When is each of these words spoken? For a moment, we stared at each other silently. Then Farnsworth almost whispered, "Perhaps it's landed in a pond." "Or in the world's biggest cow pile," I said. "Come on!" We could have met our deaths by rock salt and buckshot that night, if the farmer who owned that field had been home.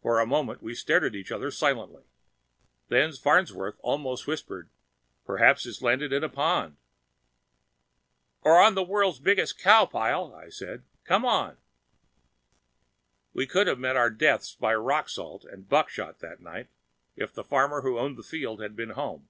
For 0.00 0.20
a 0.20 0.26
moment, 0.26 0.62
we 0.62 0.74
stared 0.74 1.04
at 1.04 1.14
each 1.14 1.30
other 1.30 1.50
silently. 1.50 2.04
Then 2.88 3.12
Farnsworth 3.12 3.76
almost 3.80 4.26
whispered, 4.26 4.70
"Perhaps 5.26 5.66
it's 5.66 5.82
landed 5.82 6.14
in 6.14 6.24
a 6.24 6.30
pond." 6.30 6.78
"Or 8.40 8.66
in 8.66 8.72
the 8.74 8.82
world's 8.82 9.18
biggest 9.20 9.58
cow 9.58 9.84
pile," 9.84 10.34
I 10.34 10.48
said. 10.48 10.82
"Come 11.04 11.26
on!" 11.26 11.58
We 13.34 13.46
could 13.46 13.66
have 13.66 13.78
met 13.78 13.96
our 13.96 14.08
deaths 14.08 14.54
by 14.54 14.74
rock 14.74 15.10
salt 15.10 15.44
and 15.44 15.68
buckshot 15.68 16.20
that 16.20 16.40
night, 16.40 16.68
if 17.14 17.34
the 17.34 17.44
farmer 17.44 17.82
who 17.82 17.98
owned 17.98 18.16
that 18.16 18.24
field 18.24 18.62
had 18.62 18.74
been 18.74 18.92
home. 18.96 19.28